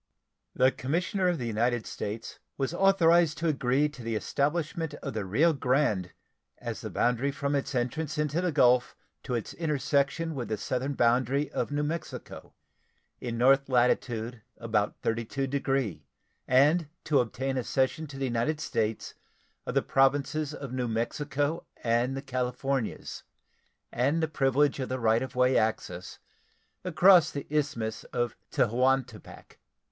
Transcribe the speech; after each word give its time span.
The 0.55 0.71
commissioner 0.71 1.27
of 1.27 1.37
the 1.37 1.45
United 1.45 1.85
States 1.85 2.39
was 2.57 2.73
authorized 2.73 3.37
to 3.37 3.47
agree 3.47 3.87
to 3.89 4.01
the 4.01 4.15
establishment 4.15 4.95
of 4.95 5.13
the 5.13 5.25
Rio 5.25 5.53
Grande 5.53 6.11
as 6.57 6.81
the 6.81 6.89
boundary 6.89 7.31
from 7.31 7.53
its 7.53 7.75
entrance 7.75 8.17
into 8.17 8.41
the 8.41 8.51
Gulf 8.51 8.95
to 9.21 9.35
its 9.35 9.53
intersection 9.53 10.33
with 10.33 10.47
the 10.47 10.57
southern 10.57 10.93
boundary 10.95 11.51
of 11.51 11.69
New 11.69 11.83
Mexico, 11.83 12.55
in 13.19 13.37
north 13.37 13.69
latitude 13.69 14.41
about 14.57 14.95
32 15.03 15.45
degree, 15.45 16.07
and 16.47 16.89
to 17.03 17.19
obtain 17.19 17.55
a 17.55 17.63
cession 17.63 18.07
to 18.07 18.17
the 18.17 18.25
United 18.25 18.59
States 18.59 19.13
of 19.67 19.75
the 19.75 19.83
Provinces 19.83 20.51
of 20.51 20.73
New 20.73 20.87
Mexico 20.87 21.63
and 21.83 22.17
the 22.17 22.23
Californias 22.23 23.21
and 23.91 24.23
the 24.23 24.27
privilege 24.27 24.79
of 24.79 24.89
the 24.89 24.99
right 24.99 25.21
of 25.21 25.35
way 25.35 25.57
across 26.83 27.29
the 27.29 27.45
Isthmus 27.51 28.03
of 28.05 28.35
Tehuantepec. 28.49 29.59